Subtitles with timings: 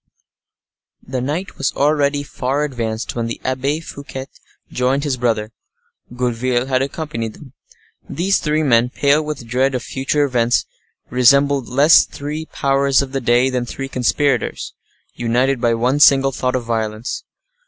[1.03, 4.25] The night was already far advanced when the Abbe Fouquet
[4.71, 5.51] joined his brother.
[6.15, 7.53] Gourville had accompanied him.
[8.09, 10.65] These three men, pale with dread of future events,
[11.11, 14.73] resembled less three powers of the day than three conspirators,
[15.13, 17.23] united by one single thought of violence.